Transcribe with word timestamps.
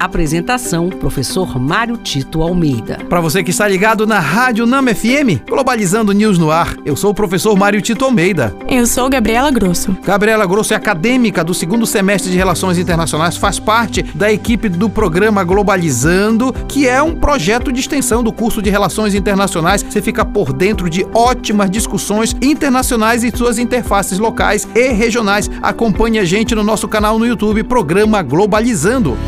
Apresentação: 0.00 0.88
Professor 0.88 1.60
Mário 1.60 1.98
Tito 1.98 2.40
Almeida. 2.40 2.98
Para 3.06 3.20
você 3.20 3.44
que 3.44 3.50
está 3.50 3.68
ligado 3.68 4.06
na 4.06 4.18
Rádio 4.18 4.64
Nama 4.64 4.94
FM, 4.94 5.44
Globalizando 5.46 6.12
News 6.12 6.38
no 6.38 6.50
ar, 6.50 6.74
eu 6.86 6.96
sou 6.96 7.10
o 7.10 7.14
professor 7.14 7.54
Mário 7.54 7.82
Tito 7.82 8.06
Almeida. 8.06 8.56
Eu 8.66 8.86
sou 8.86 9.10
Gabriela 9.10 9.50
Grosso. 9.50 9.94
Gabriela 10.02 10.46
Grosso 10.46 10.72
é 10.72 10.76
acadêmica 10.76 11.44
do 11.44 11.52
segundo 11.52 11.84
semestre 11.84 12.30
de 12.30 12.38
Relações 12.38 12.78
Internacionais, 12.78 13.36
faz 13.36 13.58
parte 13.58 14.02
da 14.02 14.32
equipe 14.32 14.70
do 14.70 14.88
programa 14.88 15.44
Globalizando, 15.44 16.50
que 16.66 16.88
é 16.88 17.02
um 17.02 17.14
projeto 17.14 17.70
de 17.70 17.80
extensão 17.80 18.22
do 18.22 18.32
curso 18.32 18.62
de 18.62 18.70
Relações 18.70 19.14
Internacionais. 19.14 19.82
Você 19.82 20.00
fica 20.00 20.24
por 20.24 20.54
dentro 20.54 20.88
de 20.88 21.06
ótimas 21.12 21.70
discussões 21.70 22.34
internacionais 22.40 23.22
e 23.22 23.36
suas 23.36 23.58
interfaces 23.58 24.18
locais 24.18 24.66
e 24.74 24.92
regionais. 24.92 25.50
Acompanhe 25.60 26.18
a 26.18 26.24
gente 26.24 26.54
no 26.54 26.64
nosso 26.64 26.88
canal 26.88 27.18
no 27.18 27.26
YouTube, 27.26 27.62
Programa 27.64 28.22
Globalizando. 28.22 29.18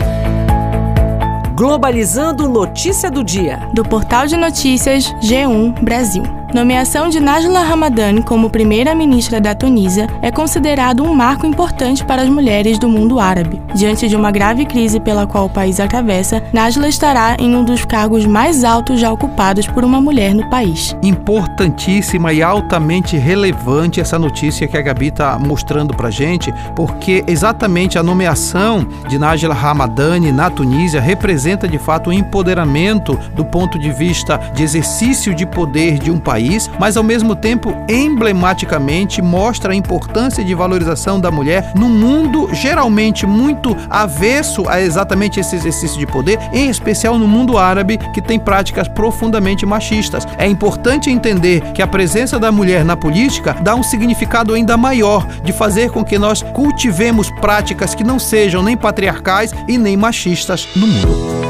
Globalizando 1.55 2.49
Notícia 2.49 3.11
do 3.11 3.23
Dia. 3.23 3.69
Do 3.75 3.85
portal 3.85 4.27
de 4.27 4.37
notícias 4.37 5.13
G1 5.21 5.83
Brasil. 5.83 6.42
Nomeação 6.55 7.09
de 7.09 7.19
Najla 7.19 7.63
Ramadani 7.63 8.23
como 8.23 8.51
primeira-ministra 8.51 9.41
da 9.41 9.55
Tunísia 9.55 10.07
é 10.21 10.31
considerado 10.31 11.03
um 11.03 11.15
marco 11.15 11.47
importante 11.47 12.05
para 12.05 12.21
as 12.21 12.29
mulheres 12.29 12.79
do 12.79 12.91
mundo 12.91 13.19
árabe. 13.19 13.63
Diante 13.75 14.07
de 14.07 14.15
uma 14.15 14.31
grave 14.31 14.67
crise 14.67 15.01
pela 15.01 15.27
qual 15.27 15.47
o 15.47 15.51
país 15.51 15.81
atravessa, 15.81 16.43
Najla 16.53 16.89
estará 16.89 17.37
em 17.39 17.57
um 17.57 17.65
dos 17.65 17.87
cargos 17.87 18.27
mais 18.27 18.65
altos 18.65 19.01
já 19.01 19.11
ocupados 19.11 19.67
por 19.67 19.83
uma 19.83 19.99
mulher 19.99 20.35
no 20.35 20.51
país. 20.51 20.95
Importantíssima 21.03 22.35
e 22.35 22.43
altamente 22.43 23.17
relevante 23.17 23.99
essa 23.99 24.19
notícia 24.19 24.69
que 24.69 24.77
a 24.77 24.83
Gabi 24.83 25.07
está 25.07 25.39
mostrando 25.39 25.95
para 25.95 26.11
gente, 26.11 26.53
porque 26.77 27.25
exatamente 27.27 27.99
a 27.99 28.03
nomeação 28.03 28.87
de 29.09 29.19
Najla 29.19 29.55
Ramadani 29.55 30.31
na 30.31 30.51
Tunísia 30.51 31.01
representa 31.01 31.67
de 31.67 31.79
fato 31.79 32.11
o 32.11 32.13
empoderamento 32.13 33.19
do 33.35 33.43
ponto 33.43 33.79
de 33.79 33.91
vista 33.91 34.37
de 34.55 34.63
exercício 34.63 35.35
de 35.35 35.47
poder 35.47 35.99
de 35.99 36.11
um 36.11 36.19
país 36.19 36.42
país, 36.43 36.69
mas 36.79 36.97
ao 36.97 37.05
mesmo 37.05 37.37
tempo 37.37 37.75
emblematicamente 37.89 39.23
mostra 39.23 39.73
a 39.73 39.77
importância 39.77 40.45
de 40.45 40.55
valorização 40.55 41.21
da 41.21 41.31
mulher 41.31 41.73
no 41.77 41.89
mundo 41.89 42.49
geralmente 42.53 43.27
muito 43.27 43.77
avesso 43.89 44.69
a 44.69 44.81
exatamente 44.81 45.39
esse 45.39 45.55
exercício 45.55 45.99
de 45.99 46.07
poder, 46.07 46.39
em 46.53 46.69
especial 46.69 47.17
no 47.19 47.29
mundo 47.29 47.57
árabe, 47.57 47.99
que 48.13 48.21
tem 48.21 48.39
práticas 48.39 48.89
profundamente 48.89 49.65
machistas. 49.65 50.27
É 50.37 50.47
importante 50.47 51.11
entender 51.11 51.61
que 51.73 51.83
a 51.83 51.87
presença 51.87 52.39
da 52.39 52.51
mulher 52.51 52.85
na 52.85 52.97
política 52.97 53.57
dá 53.63 53.75
um 53.75 53.83
significado 53.83 54.55
ainda 54.55 54.77
maior 54.77 55.27
de 55.45 55.53
fazer 55.53 55.91
com 55.91 56.05
que 56.05 56.19
nós 56.19 56.43
cultivemos 56.43 57.31
práticas 57.41 57.95
que 57.95 58.03
não 58.05 58.19
sejam 58.19 58.63
nem 58.63 58.77
patriarcais 58.77 59.55
e 59.69 59.79
nem 59.79 59.97
machistas 59.97 60.69
no 60.75 60.87
mundo. 60.87 61.42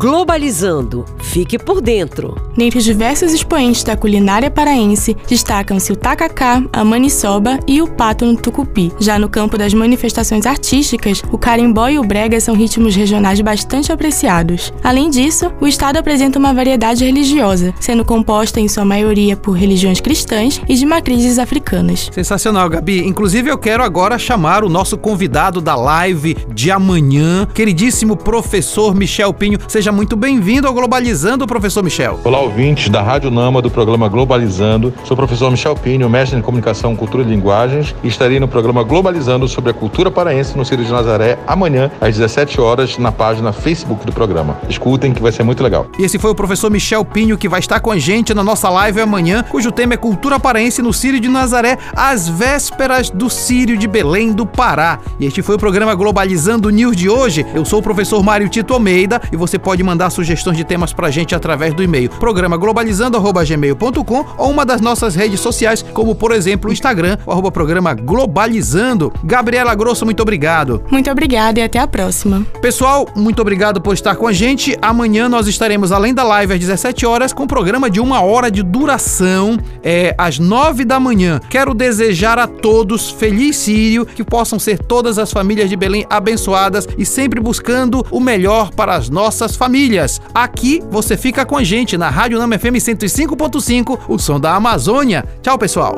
Globalizando. 0.00 1.04
Fique 1.18 1.58
por 1.58 1.82
dentro. 1.82 2.34
Dentre 2.56 2.78
os 2.78 2.84
diversos 2.84 3.34
expoentes 3.34 3.84
da 3.84 3.94
culinária 3.94 4.50
paraense, 4.50 5.14
destacam-se 5.28 5.92
o 5.92 5.96
tacacá, 5.96 6.64
a 6.72 6.82
maniçoba 6.82 7.60
e 7.66 7.82
o 7.82 7.86
pato 7.86 8.24
no 8.24 8.34
tucupi. 8.34 8.90
Já 8.98 9.18
no 9.18 9.28
campo 9.28 9.58
das 9.58 9.74
manifestações 9.74 10.46
artísticas, 10.46 11.22
o 11.30 11.36
carimbó 11.36 11.86
e 11.90 11.98
o 11.98 12.02
brega 12.02 12.40
são 12.40 12.54
ritmos 12.54 12.96
regionais 12.96 13.42
bastante 13.42 13.92
apreciados. 13.92 14.72
Além 14.82 15.10
disso, 15.10 15.52
o 15.60 15.66
estado 15.66 15.98
apresenta 15.98 16.38
uma 16.38 16.54
variedade 16.54 17.04
religiosa, 17.04 17.74
sendo 17.78 18.02
composta 18.02 18.58
em 18.58 18.68
sua 18.68 18.86
maioria 18.86 19.36
por 19.36 19.52
religiões 19.52 20.00
cristãs 20.00 20.62
e 20.66 20.76
de 20.76 20.86
matrizes 20.86 21.38
africanas. 21.38 22.08
Sensacional, 22.10 22.70
Gabi. 22.70 23.06
Inclusive, 23.06 23.50
eu 23.50 23.58
quero 23.58 23.84
agora 23.84 24.18
chamar 24.18 24.64
o 24.64 24.70
nosso 24.70 24.96
convidado 24.96 25.60
da 25.60 25.76
live 25.76 26.38
de 26.54 26.70
amanhã, 26.70 27.46
queridíssimo 27.52 28.16
professor 28.16 28.94
Michel 28.94 29.34
Pinho. 29.34 29.58
Seja 29.68 29.89
Seja 29.90 29.96
muito 29.96 30.14
bem-vindo 30.14 30.68
ao 30.68 30.72
Globalizando, 30.72 31.44
professor 31.48 31.82
Michel. 31.82 32.20
Olá, 32.22 32.38
ouvintes 32.38 32.88
da 32.88 33.02
Rádio 33.02 33.28
Nama 33.28 33.60
do 33.60 33.68
programa 33.68 34.08
Globalizando. 34.08 34.94
Sou 35.02 35.14
o 35.14 35.16
professor 35.16 35.50
Michel 35.50 35.74
Pinho, 35.74 36.08
mestre 36.08 36.38
em 36.38 36.42
Comunicação, 36.42 36.94
Cultura 36.94 37.24
e 37.24 37.26
Linguagens, 37.26 37.92
e 38.00 38.06
estarei 38.06 38.38
no 38.38 38.46
programa 38.46 38.84
Globalizando 38.84 39.48
sobre 39.48 39.72
a 39.72 39.74
cultura 39.74 40.08
paraense 40.08 40.56
no 40.56 40.64
Círio 40.64 40.84
de 40.84 40.92
Nazaré 40.92 41.40
amanhã, 41.44 41.90
às 42.00 42.16
17 42.16 42.60
horas, 42.60 42.98
na 42.98 43.10
página 43.10 43.52
Facebook 43.52 44.06
do 44.06 44.12
programa. 44.12 44.60
Escutem 44.68 45.12
que 45.12 45.20
vai 45.20 45.32
ser 45.32 45.42
muito 45.42 45.60
legal. 45.60 45.88
E 45.98 46.04
esse 46.04 46.20
foi 46.20 46.30
o 46.30 46.36
professor 46.36 46.70
Michel 46.70 47.04
Pinho 47.04 47.36
que 47.36 47.48
vai 47.48 47.58
estar 47.58 47.80
com 47.80 47.90
a 47.90 47.98
gente 47.98 48.32
na 48.32 48.44
nossa 48.44 48.70
live 48.70 49.00
amanhã, 49.00 49.42
cujo 49.42 49.72
tema 49.72 49.94
é 49.94 49.96
Cultura 49.96 50.38
Paraense 50.38 50.80
no 50.80 50.92
Círio 50.92 51.18
de 51.18 51.28
Nazaré, 51.28 51.76
às 51.96 52.28
vésperas 52.28 53.10
do 53.10 53.28
Círio 53.28 53.76
de 53.76 53.88
Belém 53.88 54.30
do 54.30 54.46
Pará. 54.46 55.00
E 55.18 55.26
este 55.26 55.42
foi 55.42 55.56
o 55.56 55.58
programa 55.58 55.96
Globalizando 55.96 56.70
News 56.70 56.96
de 56.96 57.08
hoje. 57.08 57.44
Eu 57.52 57.64
sou 57.64 57.80
o 57.80 57.82
professor 57.82 58.22
Mário 58.22 58.48
Tito 58.48 58.72
Almeida 58.72 59.20
e 59.32 59.36
você 59.36 59.58
pode 59.58 59.79
pode 59.80 59.82
mandar 59.82 60.10
sugestões 60.10 60.56
de 60.56 60.64
temas 60.64 60.92
pra 60.92 61.10
gente 61.10 61.34
através 61.34 61.72
do 61.72 61.82
e-mail 61.82 62.10
programa 62.10 62.56
globalizando@gmail.com 62.56 64.24
ou 64.36 64.50
uma 64.50 64.64
das 64.64 64.80
nossas 64.80 65.14
redes 65.14 65.40
sociais, 65.40 65.82
como 65.94 66.14
por 66.14 66.32
exemplo 66.32 66.70
o 66.70 66.72
Instagram, 66.72 67.16
o 67.24 67.30
arroba 67.30 67.50
programa 67.50 67.94
Globalizando. 67.94 69.12
Gabriela 69.24 69.74
Grosso, 69.74 70.04
muito 70.04 70.20
obrigado. 70.20 70.82
Muito 70.90 71.10
obrigada 71.10 71.60
e 71.60 71.62
até 71.62 71.78
a 71.78 71.86
próxima. 71.86 72.46
Pessoal, 72.60 73.08
muito 73.16 73.40
obrigado 73.40 73.80
por 73.80 73.94
estar 73.94 74.16
com 74.16 74.26
a 74.26 74.32
gente. 74.32 74.76
Amanhã 74.82 75.28
nós 75.28 75.46
estaremos, 75.46 75.92
além 75.92 76.12
da 76.12 76.24
live 76.24 76.52
às 76.52 76.60
17 76.60 77.06
horas, 77.06 77.32
com 77.32 77.44
um 77.44 77.46
programa 77.46 77.88
de 77.88 78.00
uma 78.00 78.22
hora 78.22 78.50
de 78.50 78.62
duração, 78.62 79.58
é, 79.82 80.14
às 80.18 80.38
9 80.38 80.84
da 80.84 81.00
manhã. 81.00 81.40
Quero 81.48 81.72
desejar 81.72 82.38
a 82.38 82.46
todos 82.46 83.10
feliz 83.10 83.56
Sírio, 83.56 84.04
que 84.04 84.24
possam 84.24 84.58
ser 84.58 84.78
todas 84.78 85.18
as 85.18 85.32
famílias 85.32 85.70
de 85.70 85.76
Belém 85.76 86.04
abençoadas 86.10 86.86
e 86.98 87.06
sempre 87.06 87.40
buscando 87.40 88.04
o 88.10 88.20
melhor 88.20 88.70
para 88.72 88.94
as 88.94 89.08
nossas 89.08 89.56
famílias 89.56 89.69
famílias. 89.70 90.20
Aqui 90.34 90.82
você 90.90 91.16
fica 91.16 91.46
com 91.46 91.56
a 91.56 91.62
gente 91.62 91.96
na 91.96 92.10
Rádio 92.10 92.40
Nama 92.40 92.58
FM 92.58 92.74
105.5, 92.74 94.00
o 94.08 94.18
som 94.18 94.40
da 94.40 94.56
Amazônia. 94.56 95.24
Tchau, 95.42 95.56
pessoal. 95.56 95.94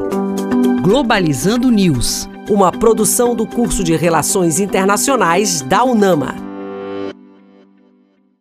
Globalizando 0.82 1.70
News, 1.70 2.28
uma 2.50 2.70
produção 2.70 3.34
do 3.34 3.46
curso 3.46 3.82
de 3.82 3.96
Relações 3.96 4.60
Internacionais 4.60 5.62
da 5.62 5.84
UNAMA. 5.84 6.51